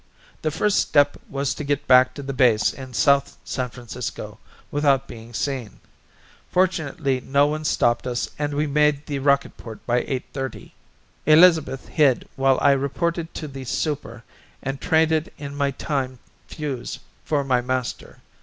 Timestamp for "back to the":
1.87-2.33